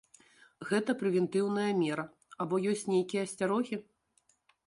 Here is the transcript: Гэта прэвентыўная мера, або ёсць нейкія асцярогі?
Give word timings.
Гэта 0.69 0.95
прэвентыўная 1.01 1.67
мера, 1.81 2.05
або 2.45 2.55
ёсць 2.73 2.87
нейкія 2.93 3.21
асцярогі? 3.29 3.75